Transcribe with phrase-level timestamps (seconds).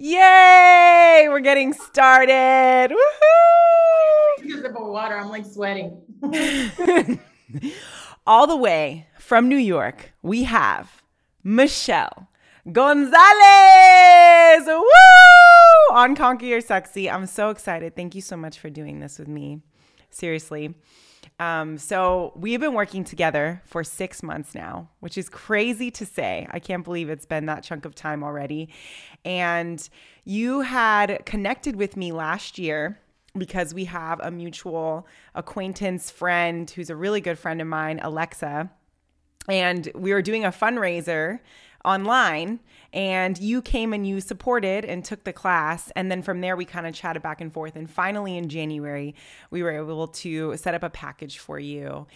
[0.00, 1.26] Yay!
[1.28, 2.90] We're getting started.
[2.92, 4.64] Woohoo!
[4.64, 6.00] Of water, I'm like sweating.
[8.26, 11.02] All the way from New York, we have
[11.42, 12.28] Michelle
[12.70, 13.16] Gonzalez.
[14.68, 14.84] Woo!
[15.90, 17.10] On Conquer Your Sexy.
[17.10, 17.96] I'm so excited.
[17.96, 19.62] Thank you so much for doing this with me.
[20.10, 20.76] Seriously.
[21.40, 26.48] Um, so we've been working together for six months now, which is crazy to say.
[26.50, 28.70] I can't believe it's been that chunk of time already.
[29.24, 29.88] And
[30.24, 32.98] you had connected with me last year
[33.36, 38.70] because we have a mutual acquaintance friend who's a really good friend of mine, Alexa.
[39.48, 41.38] And we were doing a fundraiser
[41.84, 42.60] online
[42.92, 46.64] and you came and you supported and took the class and then from there we
[46.64, 49.14] kind of chatted back and forth and finally in January
[49.50, 52.06] we were able to set up a package for you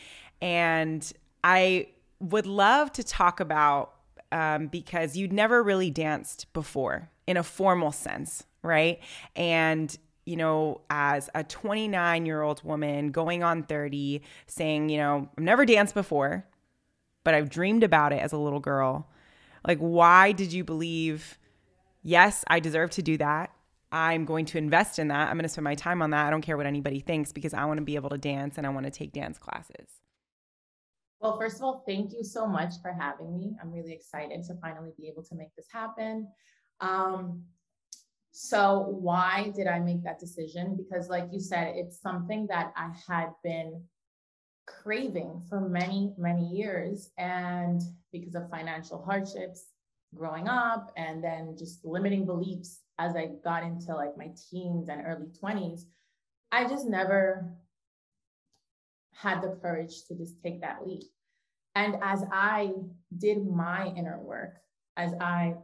[0.41, 1.13] and
[1.45, 1.89] I
[2.21, 3.95] would love to talk about
[4.33, 9.01] um, because you'd never really danced before in a formal sense right
[9.37, 15.29] and you know, as a 29 year old woman going on 30, saying, you know,
[15.37, 16.47] I've never danced before,
[17.25, 19.09] but I've dreamed about it as a little girl.
[19.67, 21.39] Like, why did you believe,
[22.03, 23.51] yes, I deserve to do that?
[23.93, 25.29] I'm going to invest in that.
[25.29, 26.27] I'm going to spend my time on that.
[26.27, 28.67] I don't care what anybody thinks because I want to be able to dance and
[28.67, 29.87] I want to take dance classes.
[31.21, 33.55] Well, first of all, thank you so much for having me.
[33.61, 36.27] I'm really excited to finally be able to make this happen.
[36.81, 37.43] Um,
[38.33, 40.75] so, why did I make that decision?
[40.75, 43.85] Because, like you said, it's something that I had been
[44.83, 47.11] craving for many, many years.
[47.19, 47.81] And
[48.13, 49.67] because of financial hardships
[50.15, 55.03] growing up and then just limiting beliefs as I got into like my teens and
[55.07, 55.83] early 20s,
[56.51, 57.55] I just never
[59.15, 61.05] had the courage to just take that leap.
[61.75, 62.73] And as I
[63.17, 64.57] did my inner work,
[64.97, 65.55] as I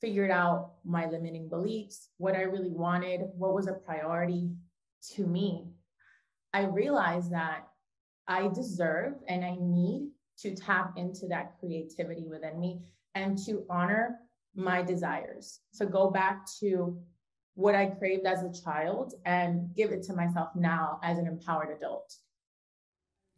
[0.00, 4.50] figured out my limiting beliefs, what I really wanted, what was a priority
[5.14, 5.66] to me,
[6.54, 7.68] I realized that
[8.28, 12.82] I deserve and I need to tap into that creativity within me
[13.14, 14.18] and to honor
[14.54, 15.60] my desires.
[15.72, 16.98] So go back to
[17.54, 21.76] what I craved as a child and give it to myself now as an empowered
[21.76, 22.16] adult.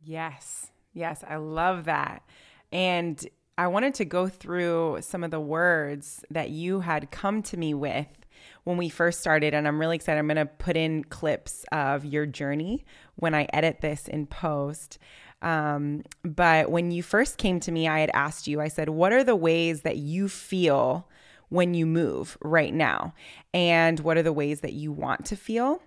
[0.02, 0.70] Yes.
[0.92, 2.22] Yes, I love that.
[2.70, 3.26] And
[3.58, 7.74] I wanted to go through some of the words that you had come to me
[7.74, 8.23] with
[8.64, 9.54] when we first started.
[9.54, 10.18] And I'm really excited.
[10.18, 12.84] I'm going to put in clips of your journey
[13.16, 14.98] when I edit this in post.
[15.42, 19.12] Um, but when you first came to me, I had asked you, I said, What
[19.12, 21.08] are the ways that you feel
[21.50, 23.14] when you move right now?
[23.52, 25.82] And what are the ways that you want to feel?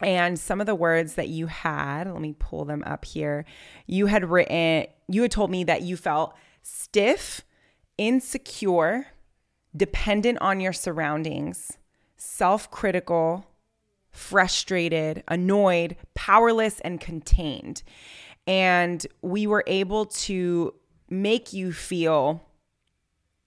[0.00, 3.44] And some of the words that you had, let me pull them up here.
[3.86, 7.42] You had written, you had told me that you felt stiff,
[7.96, 9.08] insecure,
[9.76, 11.78] dependent on your surroundings,
[12.16, 13.46] self critical,
[14.10, 17.82] frustrated, annoyed, powerless, and contained.
[18.46, 20.74] And we were able to
[21.10, 22.47] make you feel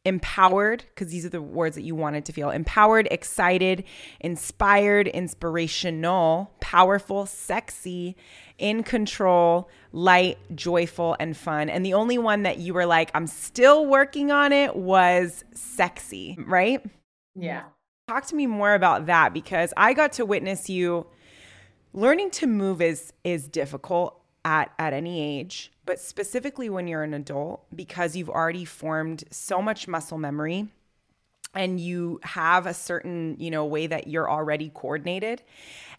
[0.04, 3.84] empowered, because these are the words that you wanted to feel empowered, excited,
[4.20, 8.16] inspired, inspirational, powerful, sexy,
[8.58, 11.70] in control, light, joyful, and fun.
[11.70, 16.38] And the only one that you were like, I'm still working on it was sexy,
[16.46, 16.84] right?
[17.36, 17.64] Yeah.
[18.08, 21.08] Talk to me more about that because I got to witness you
[21.94, 27.14] learning to move is is difficult at at any age, but specifically when you're an
[27.14, 30.68] adult because you've already formed so much muscle memory
[31.54, 35.42] and you have a certain, you know, way that you're already coordinated.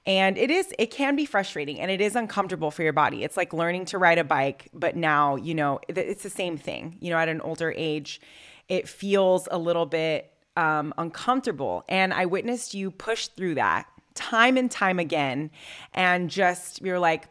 [0.04, 3.22] And it is it can be frustrating and it is uncomfortable for your body.
[3.22, 6.96] It's like learning to ride a bike, but now, you know, it's the same thing.
[7.00, 8.20] You know, at an older age,
[8.68, 11.84] it feels a little bit um, uncomfortable.
[11.88, 15.50] And I witnessed you push through that time and time again
[15.94, 17.28] and just you're like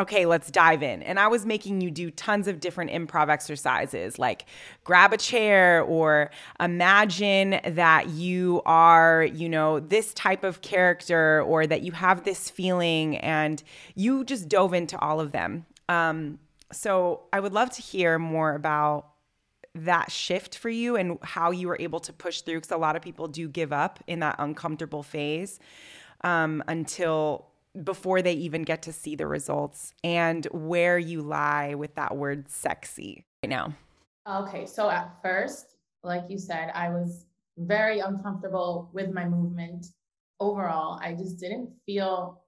[0.00, 1.02] okay, let's dive in.
[1.02, 4.46] And I was making you do tons of different improv exercises like
[4.82, 11.66] grab a chair or imagine that you are, you know, this type of character or
[11.66, 13.18] that you have this feeling.
[13.18, 13.62] And
[13.94, 15.66] you just dove into all of them.
[15.88, 16.38] Um,
[16.72, 19.06] so I would love to hear more about
[19.74, 22.96] that shift for you and how you were able to push through because a lot
[22.96, 25.60] of people do give up in that uncomfortable phase
[26.22, 27.49] um, until
[27.84, 32.48] before they even get to see the results and where you lie with that word
[32.50, 33.74] sexy right now.
[34.28, 37.26] Okay, so at first, like you said, I was
[37.58, 39.86] very uncomfortable with my movement
[40.40, 40.98] overall.
[41.02, 42.42] I just didn't feel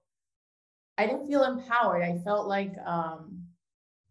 [0.97, 2.03] I didn't feel empowered.
[2.03, 3.43] I felt like um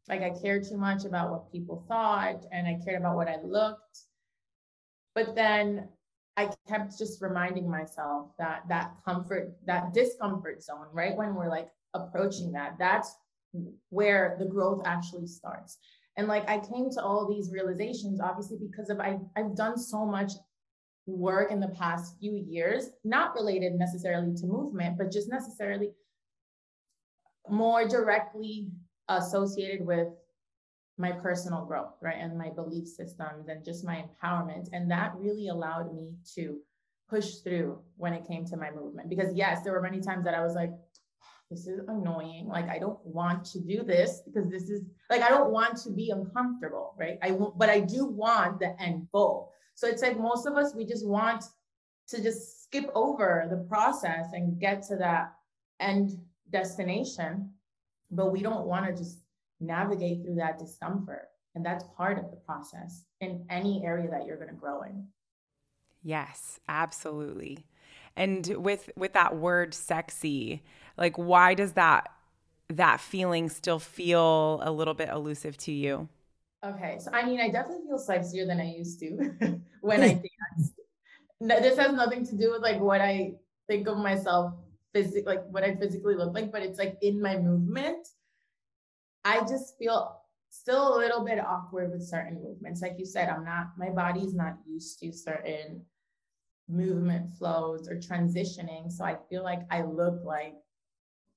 [0.09, 3.37] like I cared too much about what people thought and I cared about what I
[3.43, 4.01] looked.
[5.15, 5.89] But then
[6.37, 11.17] I kept just reminding myself that that comfort, that discomfort zone, right?
[11.17, 13.15] When we're like approaching that, that's
[13.91, 15.79] where the growth actually starts.
[16.17, 20.07] And like I came to all these realizations, obviously, because of I, I've done so
[20.07, 20.33] much
[21.07, 25.91] work in the past few years, not related necessarily to movement, but just necessarily
[27.49, 28.69] more directly
[29.09, 30.09] associated with
[30.99, 32.17] my personal growth, right?
[32.19, 34.69] And my belief systems and just my empowerment.
[34.73, 36.59] And that really allowed me to
[37.09, 39.09] push through when it came to my movement.
[39.09, 40.71] Because, yes, there were many times that I was like,
[41.51, 42.47] this is annoying.
[42.49, 45.91] Like, I don't want to do this because this is like, I don't want to
[45.91, 47.19] be uncomfortable, right?
[47.23, 49.53] I want, but I do want the end goal.
[49.75, 51.45] So it's like most of us, we just want
[52.09, 55.35] to just skip over the process and get to that
[55.81, 56.13] end
[56.51, 57.51] destination,
[58.11, 59.22] but we don't want to just
[59.63, 61.29] navigate through that discomfort.
[61.55, 65.07] And that's part of the process in any area that you're going to grow in.
[66.03, 67.67] Yes, absolutely.
[68.17, 70.63] And with with that word sexy,
[70.97, 72.11] like why does that
[72.69, 76.09] that feeling still feel a little bit elusive to you?
[76.65, 80.09] Okay, so I mean, I definitely feel sexier than I used to when I
[80.59, 80.73] dance.
[81.41, 83.35] This has nothing to do with like what I
[83.69, 84.55] think of myself
[84.93, 88.07] physically, like what I physically look like, but it's like in my movement.
[89.25, 90.21] I just feel
[90.51, 92.83] still a little bit awkward with certain movements.
[92.83, 95.83] Like you said, I'm not, my body's not used to certain
[96.69, 98.91] movement flows or transitioning.
[98.91, 100.55] So I feel like I look like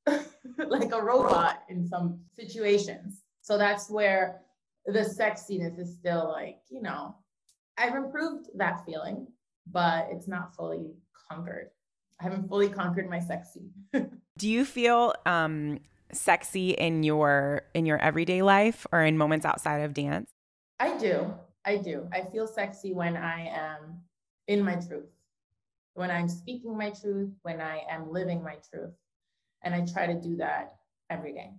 [0.57, 3.23] like a robot in some situations.
[3.41, 4.41] So that's where
[4.85, 7.15] the sexiness is still like, you know,
[7.77, 9.27] I've improved that feeling,
[9.71, 10.91] but it's not fully
[11.29, 11.69] conquered.
[12.19, 13.69] I haven't fully conquered my sexy.
[14.37, 15.79] Do you feel um
[16.11, 20.29] sexy in your in your everyday life or in moments outside of dance?
[20.79, 21.33] I do.
[21.65, 22.07] I do.
[22.11, 24.01] I feel sexy when I am
[24.47, 25.09] in my truth.
[25.93, 28.93] When I'm speaking my truth, when I am living my truth.
[29.63, 30.75] And I try to do that
[31.09, 31.51] every day.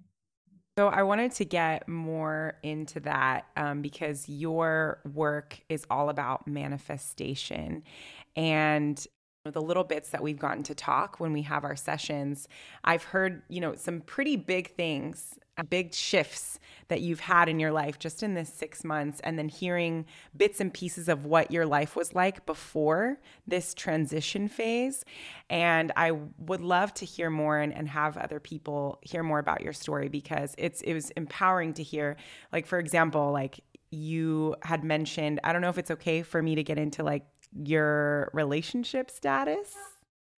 [0.78, 6.46] So I wanted to get more into that um, because your work is all about
[6.46, 7.82] manifestation.
[8.36, 9.04] And
[9.50, 12.48] the little bits that we've gotten to talk when we have our sessions,
[12.84, 16.58] I've heard, you know, some pretty big things, big shifts
[16.88, 20.04] that you've had in your life just in this six months, and then hearing
[20.36, 25.04] bits and pieces of what your life was like before this transition phase.
[25.48, 29.62] And I would love to hear more and, and have other people hear more about
[29.62, 32.16] your story because it's it was empowering to hear.
[32.52, 33.60] Like, for example, like
[33.90, 37.24] you had mentioned, I don't know if it's okay for me to get into like
[37.54, 39.74] your relationship status?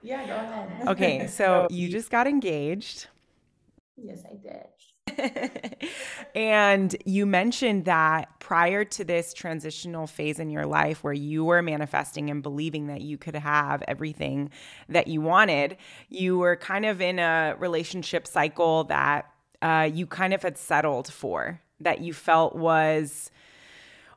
[0.02, 0.68] Yeah, go ahead.
[0.88, 3.08] Okay, so you just got engaged.
[3.96, 4.66] Yes, I did.
[6.34, 11.62] and you mentioned that prior to this transitional phase in your life where you were
[11.62, 14.50] manifesting and believing that you could have everything
[14.88, 15.76] that you wanted,
[16.08, 19.30] you were kind of in a relationship cycle that
[19.62, 23.30] uh, you kind of had settled for, that you felt was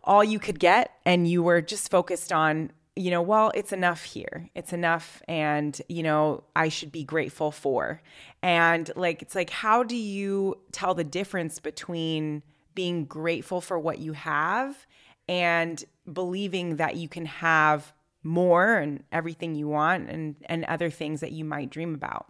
[0.03, 4.03] all you could get, and you were just focused on you know, well, it's enough
[4.03, 4.49] here.
[4.53, 5.21] It's enough.
[5.27, 8.01] And, you know, I should be grateful for.
[8.41, 12.43] And like, it's like, how do you tell the difference between
[12.75, 14.85] being grateful for what you have
[15.27, 17.93] and believing that you can have
[18.23, 22.25] more and everything you want and, and other things that you might dream about?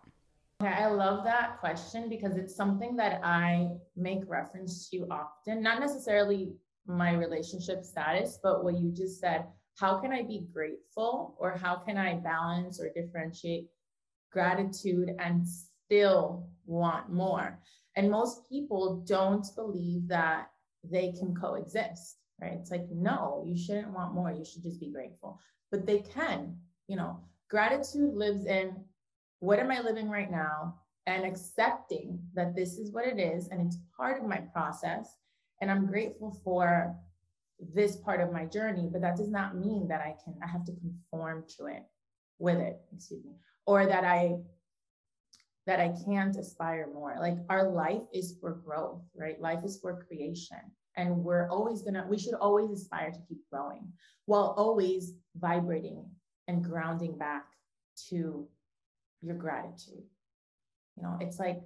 [0.60, 6.54] I love that question because it's something that I make reference to often, not necessarily
[6.86, 9.46] my relationship status, but what you just said
[9.82, 13.68] how can I be grateful or how can I balance or differentiate
[14.32, 17.60] gratitude and still want more?
[17.96, 20.52] And most people don't believe that
[20.84, 22.54] they can coexist, right?
[22.54, 24.32] It's like, no, you shouldn't want more.
[24.32, 25.40] You should just be grateful.
[25.72, 26.56] But they can,
[26.88, 27.20] you know,
[27.50, 28.76] gratitude lives in
[29.40, 30.76] what am I living right now
[31.08, 35.18] and accepting that this is what it is and it's part of my process.
[35.60, 36.96] And I'm grateful for
[37.74, 40.66] this part of my journey, but that does not mean that I can, I have
[40.66, 41.84] to conform to it
[42.40, 43.34] with it, excuse me,
[43.66, 44.38] or that I
[45.68, 47.16] that I can't aspire more.
[47.20, 49.40] Like our life is for growth, right?
[49.40, 50.58] Life is for creation.
[50.98, 53.88] And we're always gonna, we should always aspire to keep growing
[54.26, 56.06] while always vibrating
[56.48, 57.46] and grounding back
[58.10, 58.48] to
[59.22, 60.04] your gratitude.
[60.98, 61.62] You know, it's like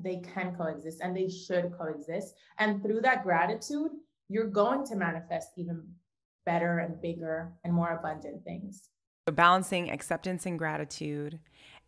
[0.00, 2.34] they can coexist and they should coexist.
[2.58, 3.90] And through that gratitude,
[4.28, 5.82] you're going to manifest even
[6.46, 8.88] better and bigger and more abundant things.
[9.28, 11.38] So balancing acceptance and gratitude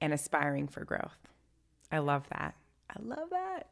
[0.01, 1.29] and aspiring for growth.
[1.93, 2.55] I love that.
[2.91, 3.69] I love that.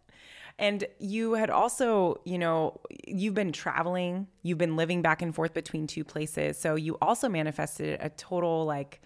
[0.59, 5.53] And you had also, you know, you've been traveling, you've been living back and forth
[5.53, 6.59] between two places.
[6.59, 9.01] So you also manifested a total like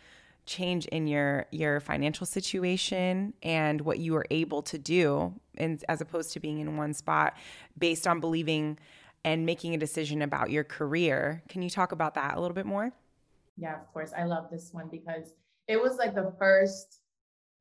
[0.45, 6.01] change in your your financial situation and what you were able to do and as
[6.01, 7.37] opposed to being in one spot
[7.79, 8.79] based on believing
[9.25, 11.43] and making a decision about your career.
[11.49, 12.93] Can you talk about that a little bit more?
[13.57, 14.13] Yeah, of course.
[14.17, 15.33] I love this one because
[15.67, 17.01] it was like the first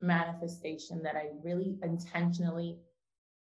[0.01, 2.77] manifestation that I really intentionally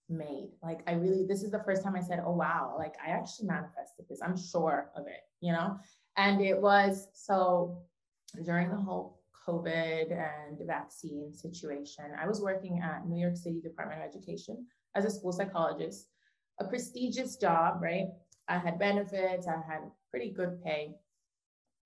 [0.09, 0.51] made.
[0.63, 3.49] Like I really this is the first time I said, "Oh wow, like I actually
[3.49, 4.21] manifested this.
[4.23, 5.79] I'm sure of it," you know?
[6.17, 7.83] And it was so
[8.45, 14.01] during the whole COVID and vaccine situation, I was working at New York City Department
[14.03, 16.09] of Education as a school psychologist,
[16.61, 18.09] a prestigious job, right?
[18.49, 20.95] I had benefits, I had pretty good pay.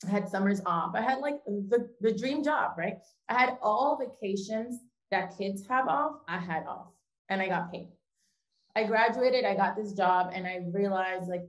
[0.06, 0.94] I had summers off.
[0.94, 2.98] I had like the, the dream job, right?
[3.28, 6.88] I had all vacations that kids have off, I had off
[7.28, 7.88] and I got paid.
[8.76, 11.46] I graduated, I got this job, and I realized like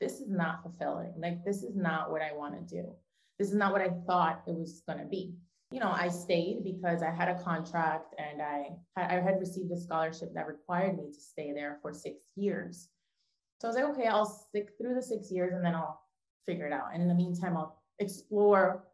[0.00, 1.12] this is not fulfilling.
[1.18, 2.90] Like this is not what I want to do.
[3.38, 5.34] This is not what I thought it was going to be.
[5.70, 9.76] You know, I stayed because I had a contract and I I had received a
[9.76, 12.88] scholarship that required me to stay there for six years.
[13.60, 16.00] So I was like, okay, I'll stick through the six years and then I'll
[16.44, 16.92] figure it out.
[16.92, 18.84] And in the meantime, I'll explore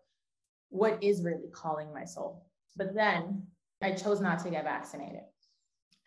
[0.68, 2.46] what is really calling my soul.
[2.76, 3.46] But then
[3.80, 5.22] I chose not to get vaccinated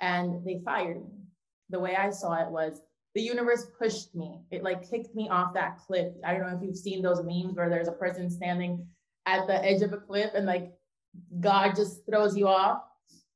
[0.02, 1.24] and they fired me.
[1.70, 2.82] The way I saw it was
[3.16, 4.42] the universe pushed me.
[4.52, 6.14] It like kicked me off that cliff.
[6.24, 8.86] I don't know if you've seen those memes where there's a person standing
[9.26, 10.72] at the edge of a cliff and like
[11.40, 12.82] God just throws you off.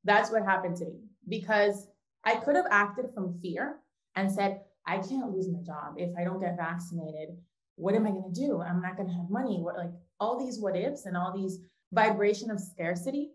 [0.04, 1.88] That's what happened to me because
[2.24, 3.78] I could have acted from fear
[4.16, 7.38] and said, I can't lose my job if I don't get vaccinated
[7.76, 8.62] what am I going to do?
[8.62, 9.60] I'm not going to have money.
[9.60, 11.60] What like all these what ifs and all these
[11.92, 13.32] vibration of scarcity,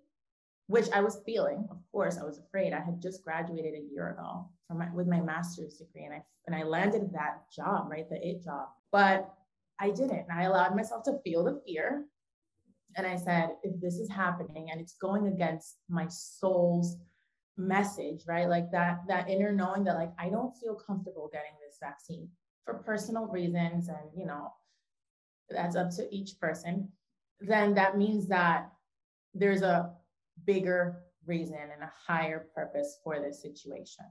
[0.67, 1.67] which I was feeling.
[1.71, 2.73] Of course, I was afraid.
[2.73, 6.23] I had just graduated a year ago from my, with my master's degree, and I
[6.47, 8.69] and I landed that job, right, the it job.
[8.93, 9.33] But
[9.81, 10.26] I didn't.
[10.28, 12.05] And I allowed myself to feel the fear,
[12.97, 16.97] and I said, if this is happening and it's going against my soul's
[17.57, 21.78] message, right, like that that inner knowing that like I don't feel comfortable getting this
[21.80, 22.28] vaccine
[22.64, 24.52] for personal reasons and you know
[25.49, 26.88] that's up to each person
[27.40, 28.71] then that means that
[29.35, 29.90] there's a
[30.45, 34.04] bigger reason and a higher purpose for this situation.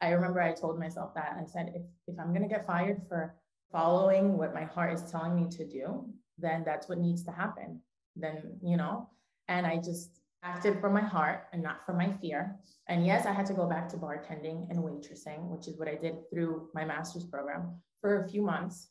[0.00, 3.02] I remember i told myself that i said if, if i'm going to get fired
[3.06, 3.34] for
[3.70, 6.08] following what my heart is telling me to do
[6.40, 7.80] then that's what needs to happen
[8.16, 9.08] then you know
[9.48, 12.56] and i just acted from my heart and not from my fear.
[12.88, 15.94] And yes, I had to go back to bartending and waitressing, which is what I
[15.94, 18.88] did through my master's program for a few months.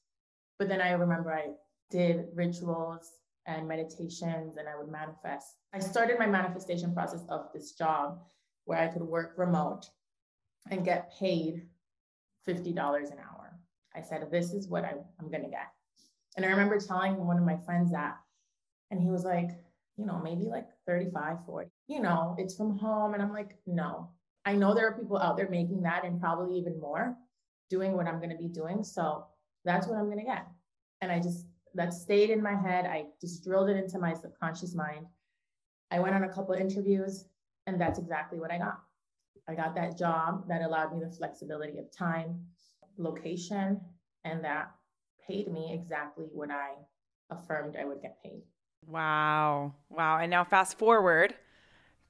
[0.57, 1.51] But then I remember I
[1.89, 3.09] did rituals
[3.47, 5.55] and meditations and I would manifest.
[5.73, 8.19] I started my manifestation process of this job
[8.65, 9.85] where I could work remote
[10.69, 11.63] and get paid
[12.47, 13.57] $50 an hour.
[13.95, 15.67] I said, This is what I, I'm going to get.
[16.37, 18.17] And I remember telling one of my friends that,
[18.91, 19.49] and he was like,
[19.97, 21.69] you know, maybe like 35, 40.
[21.87, 23.13] You know, it's from home.
[23.13, 24.09] And I'm like, no,
[24.45, 27.15] I know there are people out there making that and probably even more
[27.69, 28.83] doing what I'm going to be doing.
[28.83, 29.25] So
[29.65, 30.47] that's what I'm going to get.
[31.01, 32.85] And I just, that stayed in my head.
[32.85, 35.05] I just drilled it into my subconscious mind.
[35.91, 37.25] I went on a couple of interviews
[37.67, 38.79] and that's exactly what I got.
[39.47, 42.39] I got that job that allowed me the flexibility of time,
[42.97, 43.81] location,
[44.23, 44.71] and that
[45.29, 46.71] paid me exactly what I
[47.29, 48.41] affirmed I would get paid.
[48.87, 49.73] Wow.
[49.89, 50.17] Wow.
[50.17, 51.35] And now fast forward,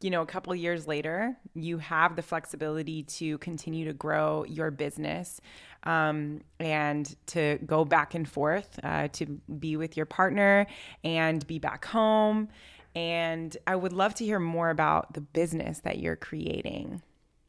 [0.01, 4.71] you know, a couple years later, you have the flexibility to continue to grow your
[4.71, 5.41] business
[5.83, 9.25] um, and to go back and forth uh, to
[9.59, 10.67] be with your partner
[11.03, 12.47] and be back home.
[12.95, 17.01] And I would love to hear more about the business that you're creating.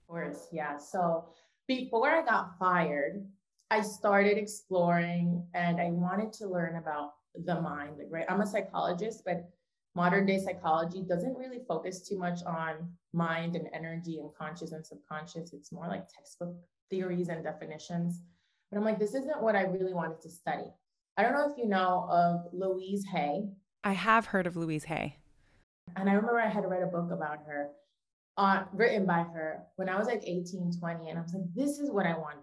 [0.03, 0.49] Of course.
[0.51, 0.77] Yeah.
[0.77, 1.27] So
[1.69, 3.25] before I got fired,
[3.71, 7.13] I started exploring and I wanted to learn about
[7.45, 8.27] the mind, like, right?
[8.29, 9.49] I'm a psychologist, but
[9.95, 14.85] modern day psychology doesn't really focus too much on mind and energy and conscious and
[14.85, 15.53] subconscious.
[15.53, 16.57] It's more like textbook
[16.91, 18.23] theories and definitions.
[18.71, 20.67] But I'm like, this isn't what I really wanted to study.
[21.17, 23.49] I don't know if you know of Louise Hay.
[23.85, 25.17] I have heard of Louise Hay.
[25.97, 27.71] And I remember I had read a book about her,
[28.37, 31.09] uh, written by her when I was like 18, 20.
[31.09, 32.39] And I was like, this is what I want.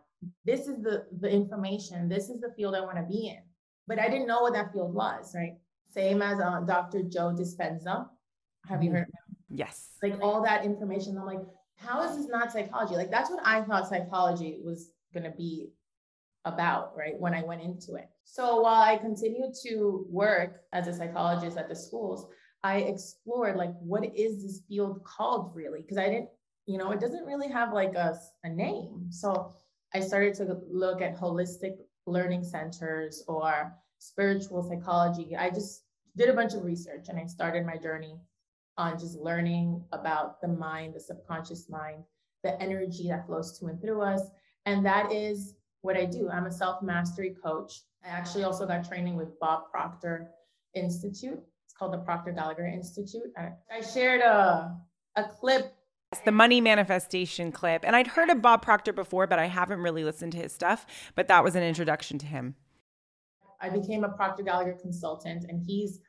[0.45, 2.09] This is the, the information.
[2.09, 3.41] This is the field I want to be in
[3.87, 5.53] but I didn't know what that field was, right?
[5.89, 7.03] Same as uh, Dr.
[7.03, 8.07] Joe Dispenza.
[8.67, 8.97] Have you mm-hmm.
[8.97, 9.37] heard of him?
[9.49, 9.91] Yes.
[10.03, 11.17] Like all that information.
[11.17, 11.39] I'm like,
[11.77, 12.95] how is this not psychology?
[12.95, 15.69] Like that's what I thought psychology was going to be
[16.43, 17.17] about, right?
[17.17, 18.09] When I went into it.
[18.25, 22.27] So while I continued to work as a psychologist at the schools,
[22.63, 25.81] I explored like, what is this field called really?
[25.81, 26.29] Because I didn't
[26.67, 29.07] you know, it doesn't really have like a, a name.
[29.09, 29.53] So
[29.93, 35.35] I started to look at holistic learning centers or spiritual psychology.
[35.35, 35.83] I just
[36.15, 38.19] did a bunch of research and I started my journey
[38.77, 42.03] on just learning about the mind, the subconscious mind,
[42.43, 44.21] the energy that flows to and through us.
[44.65, 46.29] And that is what I do.
[46.29, 47.81] I'm a self mastery coach.
[48.03, 50.29] I actually also got training with Bob Proctor
[50.73, 51.39] Institute.
[51.65, 53.31] It's called the Proctor Gallagher Institute.
[53.37, 54.75] I, shared a,
[55.15, 55.76] a clip
[56.25, 57.83] the money manifestation clip.
[57.85, 60.85] And I'd heard of Bob Proctor before, but I haven't really listened to his stuff.
[61.15, 62.55] But that was an introduction to him.
[63.59, 65.99] I became a Proctor Gallagher consultant, and he's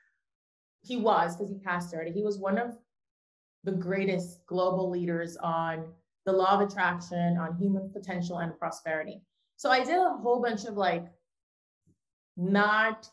[0.83, 2.13] he was because he passed already.
[2.13, 2.77] He was one of
[3.65, 5.87] the greatest global leaders on
[6.25, 9.23] the law of attraction, on human potential and prosperity.
[9.57, 11.07] So I did a whole bunch of like
[12.37, 13.09] not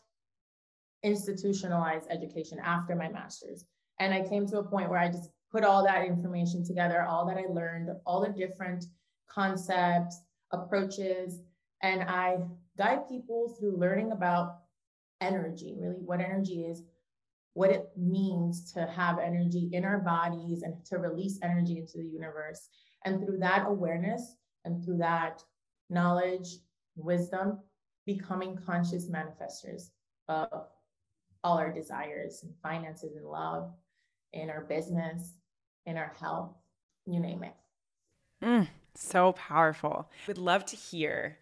[1.02, 3.64] institutionalized education after my master's.
[3.98, 7.26] And I came to a point where I just put all that information together, all
[7.26, 8.84] that I learned, all the different
[9.28, 10.20] concepts,
[10.52, 11.40] approaches,
[11.82, 12.38] and I
[12.76, 14.58] guide people through learning about
[15.20, 16.82] energy, really what energy is,
[17.54, 22.04] what it means to have energy in our bodies and to release energy into the
[22.04, 22.68] universe.
[23.04, 25.42] And through that awareness and through that
[25.88, 26.58] knowledge,
[26.96, 27.60] wisdom,
[28.04, 29.90] becoming conscious manifestors
[30.28, 30.48] of
[31.44, 33.72] all our desires and finances and love
[34.32, 35.34] in our business,
[35.86, 36.52] in our health,
[37.06, 37.54] you name it.
[38.42, 40.10] Mm, so powerful.
[40.26, 41.38] Would love to hear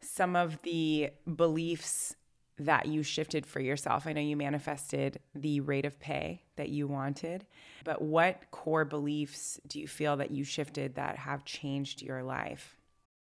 [0.00, 2.14] some of the beliefs
[2.58, 4.06] that you shifted for yourself.
[4.06, 7.46] I know you manifested the rate of pay that you wanted,
[7.84, 12.76] but what core beliefs do you feel that you shifted that have changed your life?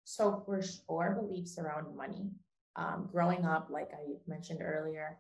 [0.03, 2.31] So, for sure, beliefs around money.
[2.75, 5.19] Um, growing up, like I mentioned earlier,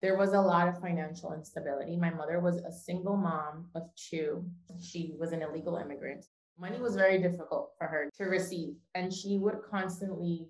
[0.00, 1.96] there was a lot of financial instability.
[1.96, 4.44] My mother was a single mom of two.
[4.80, 6.24] She was an illegal immigrant.
[6.58, 10.48] Money was very difficult for her to receive, and she would constantly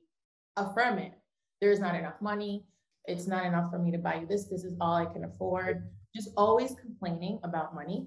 [0.57, 1.13] affirm it.
[1.61, 2.65] There's not enough money.
[3.07, 4.47] It's not enough for me to buy you this.
[4.47, 5.89] This is all I can afford.
[6.15, 8.07] Just always complaining about money.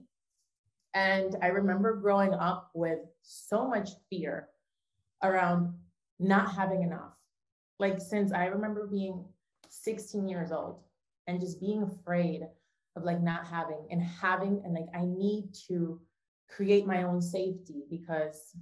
[0.94, 4.50] And I remember growing up with so much fear
[5.24, 5.74] around
[6.20, 7.14] not having enough.
[7.80, 9.26] Like, since I remember being
[9.70, 10.82] 16 years old,
[11.28, 12.42] and just being afraid
[12.96, 16.00] of like not having and having and like I need to
[16.50, 18.56] create my own safety because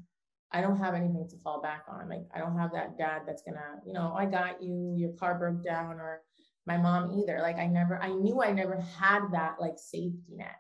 [0.52, 2.10] I don't have anything to fall back on.
[2.10, 5.38] Like I don't have that dad that's gonna, you know, I got you, your car
[5.38, 6.22] broke down, or
[6.66, 7.40] my mom either.
[7.42, 10.56] Like I never, I knew I never had that like safety net.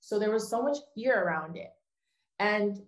[0.00, 1.70] So there was so much fear around it.
[2.38, 2.78] And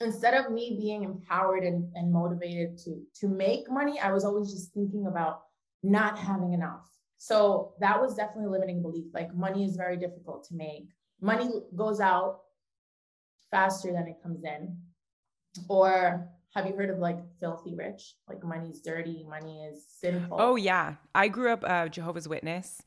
[0.00, 4.52] instead of me being empowered and, and motivated to to make money, I was always
[4.52, 5.42] just thinking about
[5.82, 6.88] not having enough
[7.24, 9.06] so that was definitely a limiting belief.
[9.14, 10.90] Like money is very difficult to make.
[11.22, 12.40] Money goes out
[13.50, 14.76] faster than it comes in.
[15.66, 18.16] Or have you heard of like filthy rich?
[18.28, 20.36] Like money's dirty, money is sinful.
[20.38, 20.96] Oh yeah.
[21.14, 22.82] I grew up a Jehovah's Witness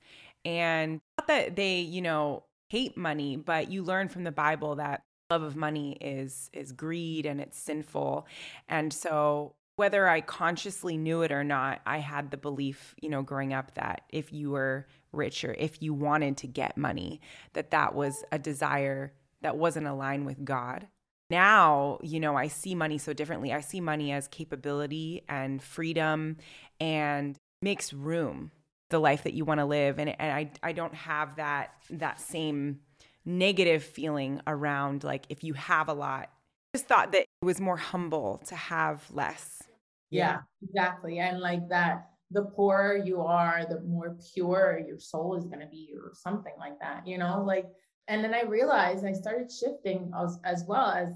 [0.45, 5.01] and not that they, you know, hate money, but you learn from the Bible that
[5.31, 8.27] love of money is is greed and it's sinful.
[8.69, 13.21] And so whether I consciously knew it or not, I had the belief, you know,
[13.21, 17.21] growing up that if you were rich or if you wanted to get money,
[17.53, 20.87] that that was a desire that wasn't aligned with God.
[21.29, 23.53] Now, you know, I see money so differently.
[23.53, 26.37] I see money as capability and freedom
[26.79, 28.51] and makes room
[28.89, 32.21] the life that you want to live and, and I I don't have that that
[32.21, 32.79] same
[33.25, 36.29] negative feeling around like if you have a lot.
[36.73, 39.66] I just thought that it was more humble to have less
[40.09, 41.19] yeah, exactly.
[41.19, 45.67] And like that, the poorer you are, the more pure your soul is going to
[45.67, 47.43] be, or something like that, you know?
[47.45, 47.67] Like,
[48.07, 51.13] and then I realized I started shifting as, as well as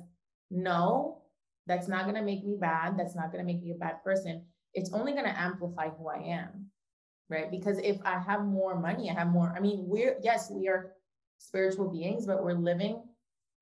[0.50, 1.22] no,
[1.68, 2.98] that's not going to make me bad.
[2.98, 4.46] That's not going to make me a bad person.
[4.74, 6.68] It's only going to amplify who I am.
[7.30, 7.50] Right.
[7.50, 9.54] Because if I have more money, I have more.
[9.56, 10.94] I mean, we're, yes, we are
[11.38, 13.04] spiritual beings, but we're living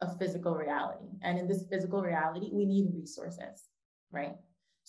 [0.02, 1.06] a physical reality.
[1.22, 3.64] And in this physical reality, we need resources.
[4.12, 4.36] Right.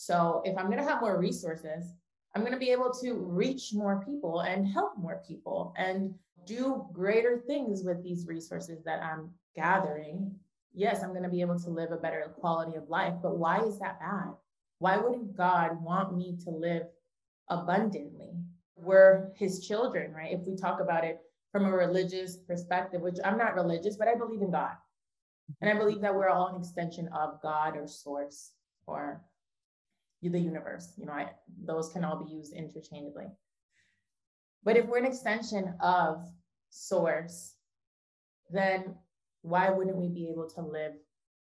[0.01, 1.93] So if I'm going to have more resources,
[2.35, 6.15] I'm going to be able to reach more people and help more people and
[6.47, 10.35] do greater things with these resources that I'm gathering.
[10.73, 13.61] Yes, I'm going to be able to live a better quality of life, but why
[13.61, 14.33] is that bad?
[14.79, 16.85] Why wouldn't God want me to live
[17.51, 18.31] abundantly?
[18.77, 20.33] We're his children, right?
[20.33, 21.21] If we talk about it
[21.53, 24.77] from a religious perspective, which I'm not religious, but I believe in God.
[25.61, 28.53] And I believe that we're all an extension of God or source
[28.87, 29.21] or
[30.29, 30.93] the universe.
[30.97, 31.31] You know, I,
[31.65, 33.27] those can all be used interchangeably.
[34.63, 36.23] But if we're an extension of
[36.69, 37.55] source,
[38.51, 38.95] then
[39.43, 40.93] why wouldn't we be able to live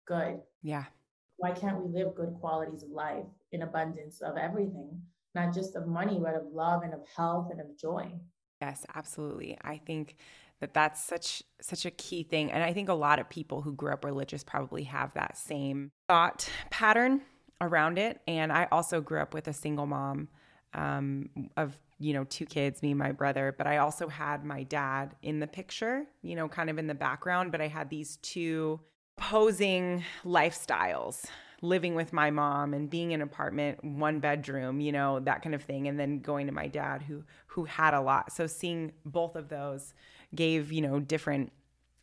[0.07, 0.41] good?
[0.62, 0.85] Yeah.
[1.37, 5.01] Why can't we live good qualities of life in abundance of everything,
[5.35, 8.12] not just of money, but of love and of health and of joy?
[8.61, 9.57] Yes, absolutely.
[9.62, 10.17] I think
[10.61, 13.73] that that's such such a key thing and I think a lot of people who
[13.73, 17.23] grew up religious probably have that same thought pattern
[17.61, 18.21] around it.
[18.27, 20.29] And I also grew up with a single mom
[20.75, 23.55] um, of you know two kids me and my brother.
[23.57, 26.94] But i also had my dad in the picture you know kind of in the
[26.94, 27.53] background.
[27.53, 28.81] But i had these two
[29.16, 31.25] opposing lifestyles
[31.61, 35.55] living with my mom and being in an apartment one bedroom you know that kind
[35.55, 35.88] of thing.
[35.88, 38.33] And then going to my dad who who had a lot.
[38.33, 39.94] So seeing both of those
[40.35, 41.53] gave you know different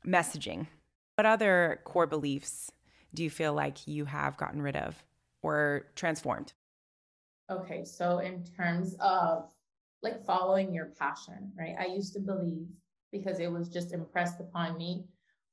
[0.06, 0.68] messaging.
[1.16, 2.72] What other core beliefs
[3.14, 5.02] do you feel like you have gotten rid of
[5.46, 6.54] or transformed
[7.52, 9.52] okay so in terms of
[10.06, 11.76] like following your passion, right?
[11.80, 12.68] I used to believe
[13.12, 15.06] because it was just impressed upon me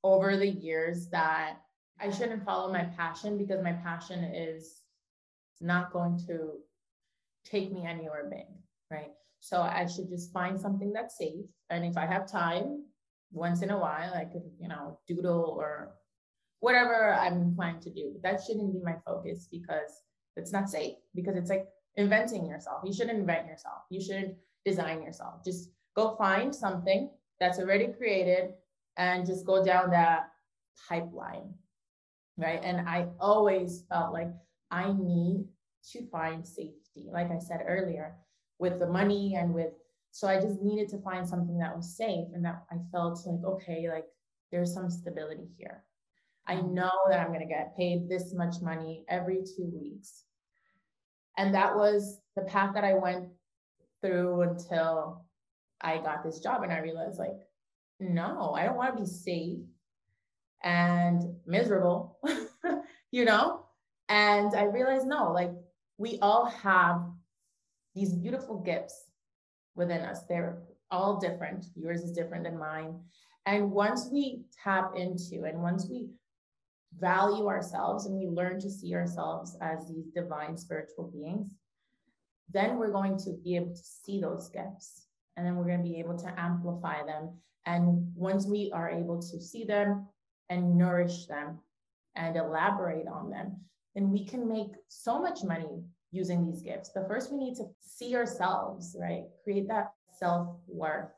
[0.03, 1.57] over the years that
[1.99, 4.81] I shouldn't follow my passion because my passion is
[5.59, 6.51] not going to
[7.45, 8.45] take me anywhere big,
[8.91, 9.11] right?
[9.39, 11.45] So I should just find something that's safe.
[11.71, 12.85] And if I have time,
[13.31, 15.95] once in a while, I could, you know, doodle or
[16.63, 18.13] whatever I'm inclined to do.
[18.13, 20.03] But that shouldn't be my focus because
[20.37, 22.83] it's not safe, because it's like inventing yourself.
[22.85, 23.79] You shouldn't invent yourself.
[23.89, 25.43] You should design yourself.
[25.43, 28.53] Just go find something that's already created
[28.95, 30.29] and just go down that
[30.87, 31.53] pipeline.
[32.37, 32.61] Right.
[32.63, 34.31] And I always felt like
[34.71, 35.45] I need
[35.91, 38.15] to find safety, like I said earlier,
[38.59, 39.73] with the money and with,
[40.11, 43.43] so I just needed to find something that was safe and that I felt like,
[43.43, 44.05] okay, like
[44.49, 45.83] there's some stability here.
[46.47, 46.73] I mm-hmm.
[46.73, 50.23] know that I'm going to get paid this much money every two weeks.
[51.37, 53.29] And that was the path that I went
[54.01, 55.25] through until
[55.81, 57.39] I got this job and I realized like,
[57.99, 59.59] no, I don't want to be safe
[60.63, 62.17] and miserable,
[63.11, 63.65] you know?
[64.09, 65.51] And I realized no, like
[65.97, 67.01] we all have
[67.95, 69.05] these beautiful gifts
[69.75, 70.23] within us.
[70.27, 71.65] They're all different.
[71.75, 72.99] Yours is different than mine.
[73.45, 76.07] And once we tap into and once we
[76.99, 81.55] value ourselves and we learn to see ourselves as these divine spiritual beings,
[82.51, 85.89] then we're going to be able to see those gifts and then we're going to
[85.89, 87.33] be able to amplify them.
[87.65, 90.07] And once we are able to see them
[90.49, 91.59] and nourish them
[92.15, 93.57] and elaborate on them,
[93.95, 96.91] then we can make so much money using these gifts.
[96.93, 99.23] But first, we need to see ourselves, right?
[99.43, 101.09] Create that self worth.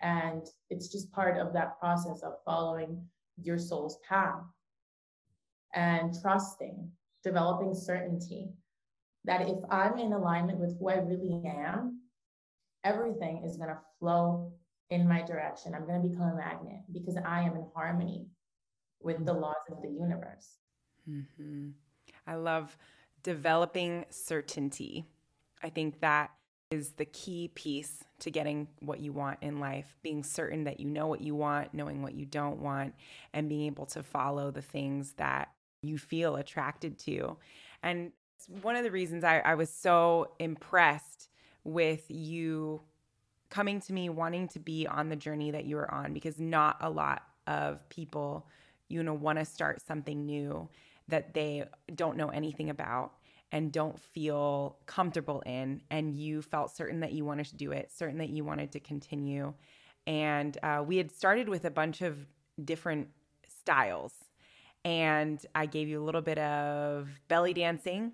[0.00, 3.02] And it's just part of that process of following
[3.40, 4.42] your soul's path
[5.74, 6.88] and trusting,
[7.22, 8.50] developing certainty
[9.24, 12.00] that if I'm in alignment with who I really am,
[12.84, 14.52] everything is going to flow
[14.90, 15.74] in my direction.
[15.74, 18.26] I'm going to become a magnet because I am in harmony
[19.00, 20.58] with the laws of the universe.
[21.08, 21.70] Mm-hmm.
[22.26, 22.76] I love
[23.22, 25.04] developing certainty.
[25.62, 26.30] I think that
[26.70, 30.88] is the key piece to getting what you want in life being certain that you
[30.88, 32.94] know what you want, knowing what you don't want,
[33.32, 35.48] and being able to follow the things that
[35.84, 37.36] you feel attracted to.
[37.82, 38.12] And
[38.62, 41.28] one of the reasons I, I was so impressed
[41.64, 42.82] with you
[43.50, 46.76] coming to me wanting to be on the journey that you were on because not
[46.80, 48.46] a lot of people
[48.88, 50.68] you know want to start something new
[51.08, 53.12] that they don't know anything about
[53.52, 55.80] and don't feel comfortable in.
[55.90, 58.80] And you felt certain that you wanted to do it certain that you wanted to
[58.80, 59.54] continue.
[60.06, 62.26] And uh, we had started with a bunch of
[62.62, 63.08] different
[63.46, 64.12] styles
[64.84, 68.12] and i gave you a little bit of belly dancing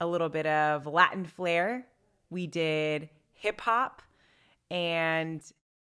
[0.00, 1.86] a little bit of Latin flair.
[2.30, 4.02] We did hip hop,
[4.70, 5.42] and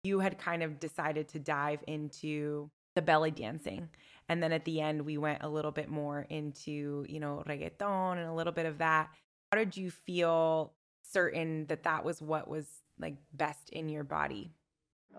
[0.03, 3.89] you had kind of decided to dive into the belly dancing.
[4.30, 8.17] And then at the end, we went a little bit more into, you know, reggaeton
[8.17, 9.10] and a little bit of that.
[9.51, 12.67] How did you feel certain that that was what was
[12.99, 14.51] like best in your body?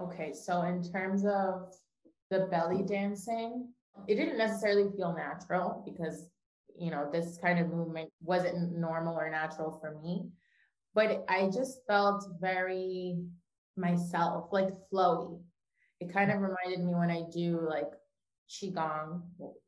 [0.00, 1.74] Okay, so in terms of
[2.30, 3.68] the belly dancing,
[4.06, 6.28] it didn't necessarily feel natural because
[6.78, 10.28] you know, this kind of movement wasn't normal or natural for me.
[10.94, 13.18] But I just felt very
[13.76, 15.40] myself, like flowy.
[16.00, 17.90] It kind of reminded me when I do like
[18.48, 19.22] Qigong,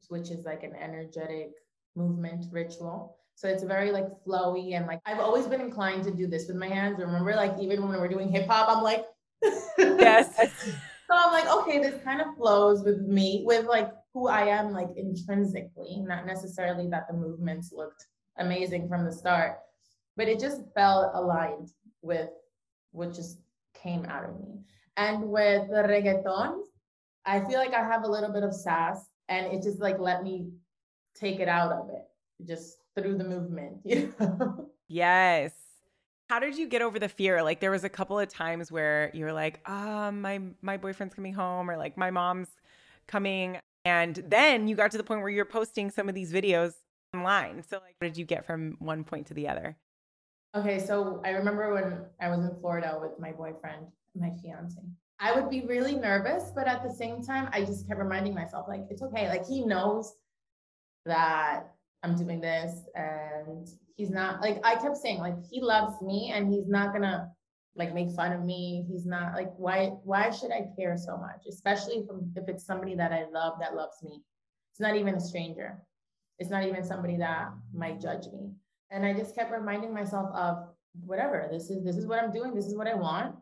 [0.09, 1.51] which is like an energetic
[1.97, 3.17] movement ritual.
[3.35, 6.57] So it's very like flowy and like I've always been inclined to do this with
[6.57, 6.99] my hands.
[6.99, 9.05] Remember, like even when we're doing hip hop, I'm like,
[9.79, 10.37] yes.
[10.37, 10.73] so
[11.11, 14.89] I'm like, okay, this kind of flows with me, with like who I am like
[14.97, 18.07] intrinsically, not necessarily that the movements looked
[18.39, 19.59] amazing from the start,
[20.17, 21.71] but it just felt aligned
[22.03, 22.31] with
[22.93, 23.39] what just
[23.75, 24.61] came out of me.
[24.97, 26.63] And with the reggaeton,
[27.25, 30.23] I feel like I have a little bit of sass and it just like let
[30.23, 30.51] me
[31.15, 32.03] take it out of it
[32.47, 33.79] just through the movement.
[33.85, 34.71] You know?
[34.89, 35.53] Yes.
[36.29, 37.43] How did you get over the fear?
[37.43, 41.15] Like there was a couple of times where you were like, um, my my boyfriend's
[41.15, 42.49] coming home or like my mom's
[43.07, 43.59] coming.
[43.85, 46.75] And then you got to the point where you're posting some of these videos
[47.15, 47.63] online.
[47.63, 49.77] So like what did you get from one point to the other?
[50.55, 54.81] Okay, so I remember when I was in Florida with my boyfriend, my fiance.
[55.21, 58.67] I would be really nervous, but at the same time, I just kept reminding myself,
[58.67, 59.29] like, it's okay.
[59.29, 60.15] Like, he knows
[61.05, 66.33] that I'm doing this and he's not like I kept saying like he loves me
[66.35, 67.31] and he's not gonna
[67.77, 68.85] like make fun of me.
[68.89, 71.47] He's not like why why should I care so much?
[71.49, 74.23] Especially from if it's somebody that I love that loves me.
[74.73, 75.79] It's not even a stranger.
[76.39, 78.51] It's not even somebody that might judge me.
[78.91, 80.69] And I just kept reminding myself of
[81.05, 83.37] whatever, this is this is what I'm doing, this is what I want.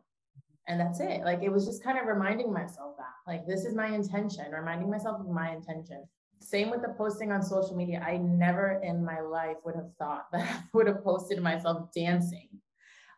[0.67, 1.23] And that's it.
[1.25, 3.15] Like it was just kind of reminding myself that.
[3.27, 6.05] Like this is my intention, reminding myself of my intention
[6.41, 8.01] same with the posting on social media.
[8.05, 12.49] I never in my life would have thought that I would have posted myself dancing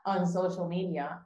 [0.07, 1.21] on social media.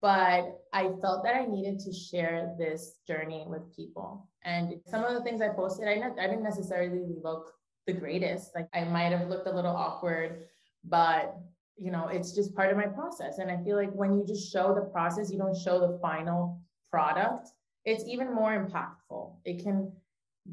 [0.00, 4.28] But I felt that I needed to share this journey with people.
[4.44, 7.52] And some of the things I posted, I, ne- I didn't necessarily look
[7.86, 8.50] the greatest.
[8.54, 10.46] Like I might have looked a little awkward,
[10.84, 11.36] but
[11.78, 13.38] you know, it's just part of my process.
[13.38, 16.60] And I feel like when you just show the process, you don't show the final
[16.90, 17.48] product,
[17.84, 19.34] it's even more impactful.
[19.44, 19.92] It can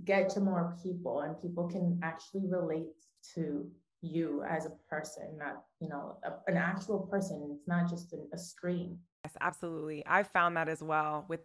[0.05, 2.87] get to more people and people can actually relate
[3.35, 3.69] to
[4.01, 7.49] you as a person not you know a, an actual person.
[7.55, 8.97] It's not just a, a screen.
[9.25, 10.05] Yes absolutely.
[10.05, 11.41] I've found that as well with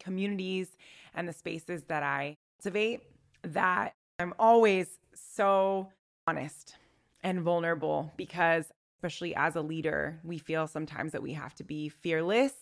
[0.00, 0.76] communities
[1.14, 3.02] and the spaces that i cultivate
[3.42, 5.88] that i'm always so
[6.26, 6.76] honest
[7.22, 8.66] and vulnerable because
[8.98, 12.52] especially as a leader we feel sometimes that we have to be fearless.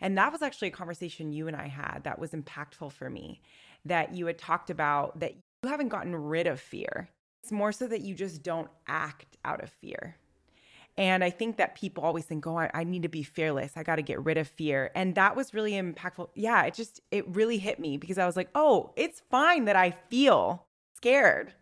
[0.00, 3.40] And that was actually a conversation you and i had that was impactful for me
[3.84, 7.08] that you had talked about that you haven't gotten rid of fear.
[7.42, 10.16] It's more so that you just don't act out of fear.
[10.96, 13.72] And I think that people always think, oh, I, I need to be fearless.
[13.76, 14.90] I got to get rid of fear.
[14.96, 16.30] And that was really impactful.
[16.34, 19.76] Yeah, it just, it really hit me because I was like, oh, it's fine that
[19.76, 21.54] I feel scared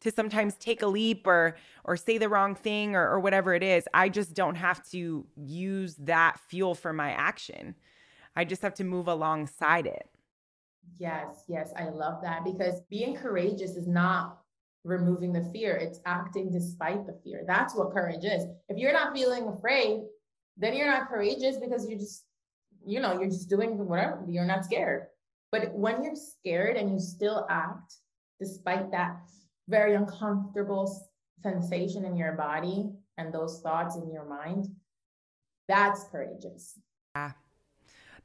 [0.00, 3.62] to sometimes take a leap or or say the wrong thing or, or whatever it
[3.62, 3.86] is.
[3.94, 7.74] I just don't have to use that fuel for my action.
[8.34, 10.08] I just have to move alongside it.
[10.98, 14.40] Yes, yes, I love that because being courageous is not
[14.84, 17.44] removing the fear, it's acting despite the fear.
[17.46, 18.44] That's what courage is.
[18.68, 20.00] If you're not feeling afraid,
[20.56, 22.24] then you're not courageous because you're just,
[22.86, 25.06] you know, you're just doing whatever, you're not scared.
[25.52, 27.94] But when you're scared and you still act
[28.38, 29.20] despite that
[29.68, 31.08] very uncomfortable
[31.42, 34.68] sensation in your body and those thoughts in your mind,
[35.68, 36.78] that's courageous.
[37.14, 37.32] Yeah.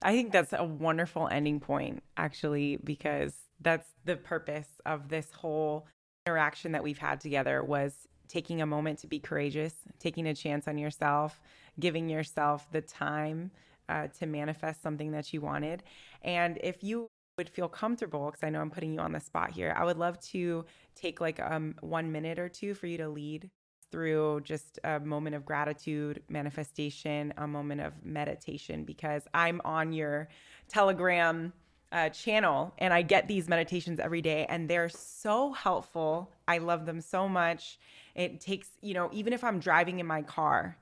[0.01, 5.87] I think that's a wonderful ending point, actually, because that's the purpose of this whole
[6.25, 10.67] interaction that we've had together was taking a moment to be courageous, taking a chance
[10.67, 11.39] on yourself,
[11.79, 13.51] giving yourself the time
[13.89, 15.83] uh, to manifest something that you wanted.
[16.23, 17.07] And if you
[17.37, 19.97] would feel comfortable, because I know I'm putting you on the spot here, I would
[19.97, 23.51] love to take like um, one minute or two for you to lead
[23.91, 30.27] through just a moment of gratitude, manifestation, a moment of meditation, because I'm on your
[30.69, 31.53] Telegram
[31.91, 36.31] uh, channel and I get these meditations every day and they're so helpful.
[36.47, 37.79] I love them so much.
[38.15, 40.77] It takes, you know, even if I'm driving in my car,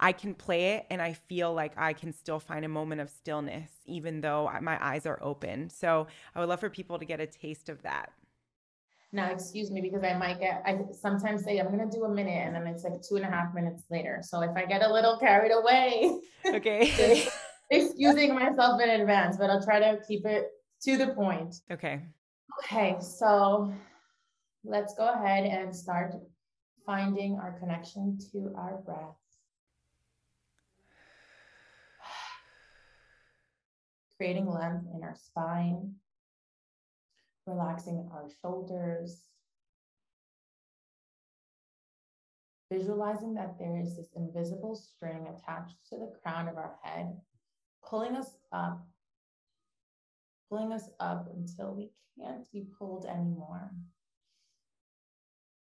[0.00, 3.10] I can play it and I feel like I can still find a moment of
[3.10, 5.70] stillness, even though my eyes are open.
[5.70, 8.12] So I would love for people to get a taste of that
[9.12, 12.46] now excuse me because I might get I sometimes say I'm gonna do a minute
[12.46, 14.20] and then it's like two and a half minutes later.
[14.22, 17.28] So if I get a little carried away, okay.
[17.70, 20.48] excusing myself in advance, but I'll try to keep it
[20.82, 21.56] to the point.
[21.70, 22.02] Okay.
[22.60, 23.72] Okay, so
[24.64, 26.14] let's go ahead and start
[26.84, 29.16] finding our connection to our breath.
[34.16, 35.94] Creating length in our spine
[37.48, 39.22] relaxing our shoulders.
[42.70, 47.16] Visualizing that there is this invisible string attached to the crown of our head,
[47.88, 48.86] pulling us up,
[50.48, 53.70] pulling us up until we can't be pulled anymore.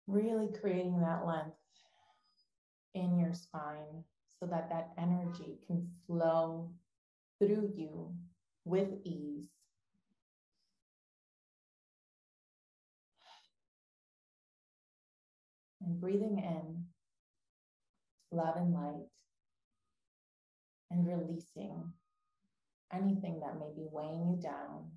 [0.07, 1.55] Really creating that length
[2.93, 4.03] in your spine
[4.39, 6.69] so that that energy can flow
[7.39, 8.13] through you
[8.65, 9.47] with ease
[15.81, 16.85] and breathing in
[18.31, 19.07] love and light
[20.91, 21.93] and releasing
[22.93, 24.91] anything that may be weighing you down.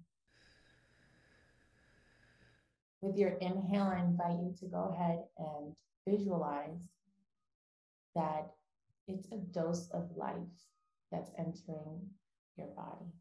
[3.01, 5.75] With your inhale, I invite you to go ahead and
[6.09, 6.89] visualize
[8.15, 8.51] that
[9.07, 10.37] it's a dose of life
[11.13, 12.01] that's entering
[12.57, 13.13] your body.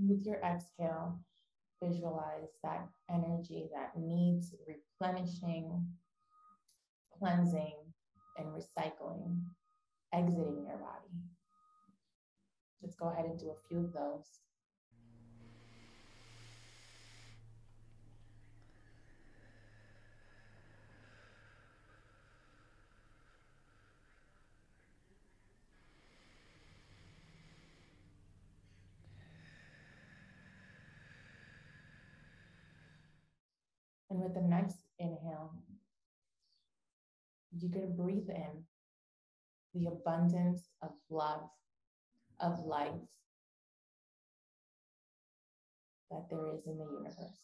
[0.00, 1.18] With your exhale,
[1.82, 5.86] visualize that energy that needs replenishing,
[7.18, 7.76] cleansing,
[8.36, 9.42] and recycling
[10.12, 11.12] exiting your body.
[12.82, 14.40] Let's go ahead and do a few of those.
[34.10, 35.52] And with the next inhale,
[37.66, 38.64] going to breathe in
[39.74, 41.48] the abundance of love,
[42.40, 42.92] of life
[46.10, 47.38] that there is in the universe.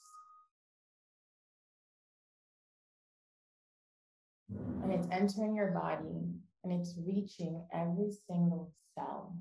[4.83, 9.37] And it's entering your body and it's reaching every single cell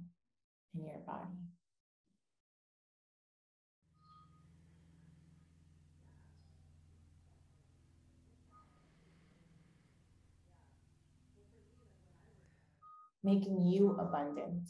[0.76, 1.38] in your body.
[13.24, 14.68] Making you abundant.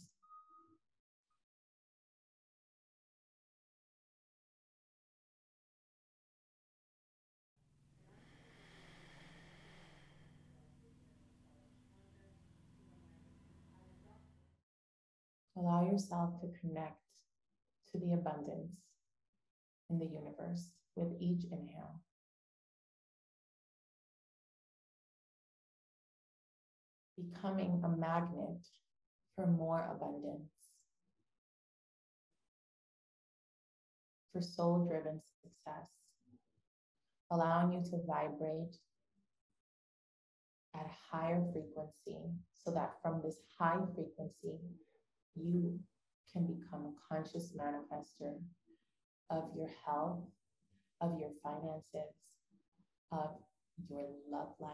[15.55, 16.99] Allow yourself to connect
[17.91, 18.75] to the abundance
[19.89, 22.01] in the universe with each inhale.
[27.31, 28.65] Becoming a magnet
[29.35, 30.51] for more abundance,
[34.31, 35.89] for soul driven success,
[37.31, 38.75] allowing you to vibrate
[40.75, 42.17] at a higher frequency
[42.63, 44.59] so that from this high frequency,
[45.35, 45.79] you
[46.31, 48.33] can become a conscious manifester
[49.29, 50.19] of your health,
[51.01, 52.15] of your finances,
[53.11, 53.29] of
[53.89, 54.73] your love life,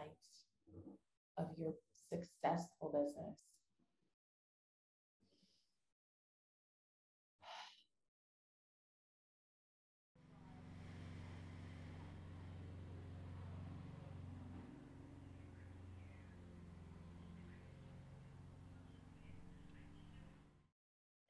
[1.38, 1.72] of your
[2.10, 3.38] successful business.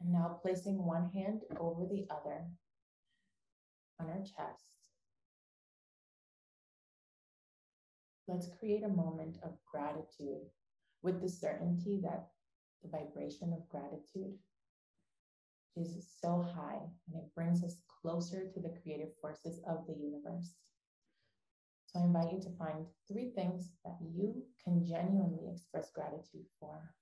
[0.00, 2.46] And now placing one hand over the other
[4.00, 4.64] on our chest.
[8.26, 10.46] Let's create a moment of gratitude
[11.02, 12.28] with the certainty that
[12.82, 14.34] the vibration of gratitude
[15.76, 20.54] is so high and it brings us closer to the creative forces of the universe.
[21.86, 26.94] So I invite you to find three things that you can genuinely express gratitude for.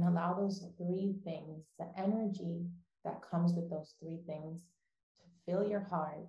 [0.00, 2.64] And allow those three things, the energy
[3.04, 4.62] that comes with those three things,
[5.18, 6.26] to fill your heart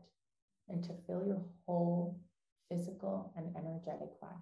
[0.67, 2.19] and to fill your whole
[2.69, 4.33] physical and energetic body.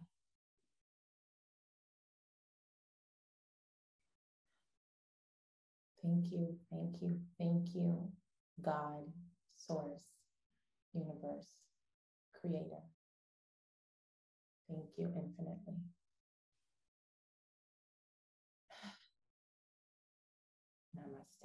[6.01, 8.09] Thank you, thank you, thank you,
[8.63, 9.03] God,
[9.55, 10.05] Source,
[10.93, 11.47] Universe,
[12.39, 12.81] Creator.
[14.69, 15.75] Thank you infinitely.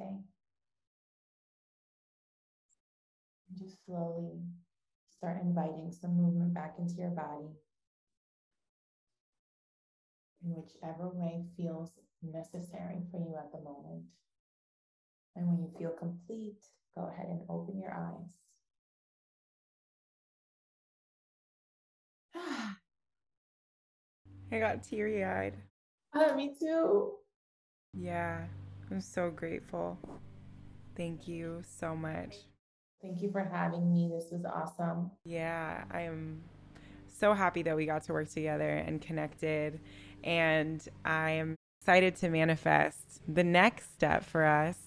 [0.04, 0.24] Namaste.
[3.58, 4.40] Just slowly
[5.16, 7.48] start inviting some movement back into your body
[10.44, 11.90] in whichever way feels
[12.22, 14.04] necessary for you at the moment.
[15.36, 16.62] And when you feel complete,
[16.96, 18.30] go ahead and open your eyes.
[24.52, 25.54] I got teary eyed.
[26.14, 27.14] Uh, me too.
[27.94, 28.44] Yeah.
[28.90, 29.98] I'm so grateful.
[30.96, 32.36] Thank you so much.
[33.02, 34.10] Thank you for having me.
[34.14, 35.10] This was awesome.
[35.24, 36.42] Yeah, I am
[37.06, 39.80] so happy that we got to work together and connected.
[40.22, 44.78] And I am excited to manifest the next step for us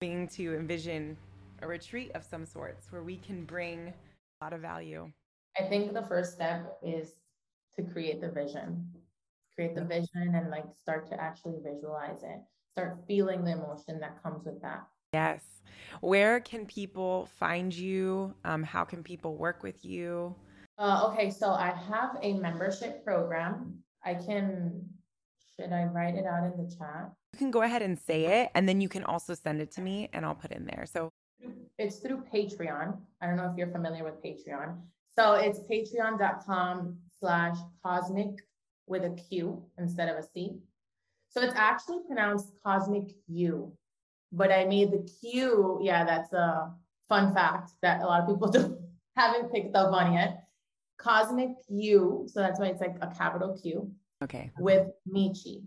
[0.00, 1.16] being to envision
[1.62, 5.10] a retreat of some sorts where we can bring a lot of value.
[5.58, 7.14] I think the first step is
[7.76, 8.88] to create the vision,
[9.54, 12.40] create the vision and like start to actually visualize it
[12.78, 14.86] start feeling the emotion that comes with that.
[15.12, 15.42] Yes.
[16.00, 18.34] Where can people find you?
[18.44, 20.34] Um, how can people work with you?
[20.78, 23.78] Uh, okay, so I have a membership program.
[24.04, 24.84] I can,
[25.56, 27.10] should I write it out in the chat?
[27.32, 29.80] You can go ahead and say it, and then you can also send it to
[29.80, 30.84] me, and I'll put in there.
[30.86, 31.10] So
[31.78, 32.96] it's through Patreon.
[33.20, 34.76] I don't know if you're familiar with Patreon.
[35.18, 38.38] So it's patreon.com slash cosmic
[38.86, 40.60] with a Q instead of a C.
[41.30, 43.72] So it's actually pronounced cosmic U,
[44.32, 45.78] but I made the Q.
[45.82, 46.72] Yeah, that's a
[47.08, 48.78] fun fact that a lot of people don't,
[49.16, 50.44] haven't picked up on yet.
[50.98, 52.26] Cosmic U.
[52.28, 53.90] So that's why it's like a capital Q.
[54.22, 54.50] Okay.
[54.58, 55.62] With Michi.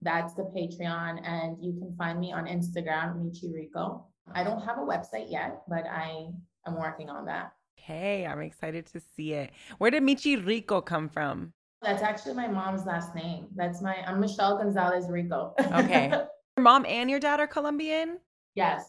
[0.00, 1.20] That's the Patreon.
[1.24, 4.06] And you can find me on Instagram, Michi Rico.
[4.34, 6.28] I don't have a website yet, but I
[6.66, 7.52] am working on that.
[7.78, 9.50] Okay, I'm excited to see it.
[9.78, 11.52] Where did Michi Rico come from?
[11.82, 13.48] That's actually my mom's last name.
[13.56, 15.54] That's my I'm Michelle Gonzalez Rico.
[15.72, 16.08] okay.
[16.56, 18.18] Your mom and your dad are Colombian?
[18.54, 18.84] Yes.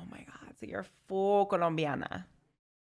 [0.00, 0.54] Oh my God.
[0.58, 2.24] So you're full Colombiana.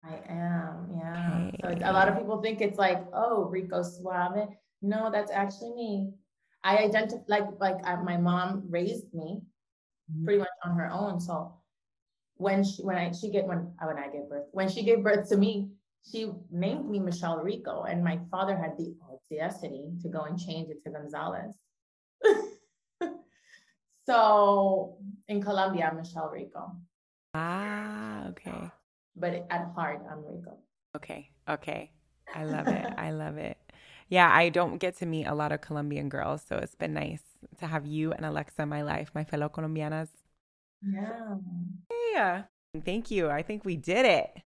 [0.04, 1.50] I am, yeah.
[1.66, 1.80] Okay.
[1.82, 4.50] So a lot of people think it's like, oh, Rico Suave.
[4.84, 6.14] No, that's actually me.
[6.64, 9.42] I identify like like I, my mom raised me
[10.12, 10.26] mm-hmm.
[10.26, 11.20] pretty much on her own.
[11.20, 11.54] So
[12.36, 15.28] when she when I she get when when I gave birth when she gave birth
[15.30, 15.70] to me,
[16.04, 20.70] she named me Michelle Rico, and my father had the audacity to go and change
[20.70, 21.56] it to Gonzalez.
[24.06, 24.98] so
[25.28, 26.76] in Colombia, I'm Michelle Rico.
[27.34, 28.72] Ah, okay.
[29.16, 30.58] But at heart, I'm Rico.
[30.96, 31.92] Okay, okay.
[32.34, 32.86] I love it.
[32.98, 33.58] I love it.
[34.08, 37.22] Yeah, I don't get to meet a lot of Colombian girls, so it's been nice
[37.60, 40.10] to have you and Alexa in my life, my fellow Colombianas.
[40.82, 41.36] Yeah.
[42.14, 42.44] Yeah.
[42.86, 43.30] Thank you.
[43.30, 44.42] I think we did it.